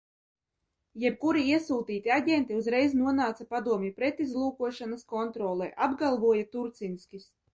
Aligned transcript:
Jebkuri 1.01 1.43
iesūtīti 1.49 2.13
aģenti 2.15 2.57
uzreiz 2.61 2.95
nonāca 3.03 3.47
padomju 3.53 3.93
pretizlūkošanas 4.01 5.05
kontrolē, 5.15 5.71
apgalvoja 5.89 6.51
Turčinskis. 6.57 7.29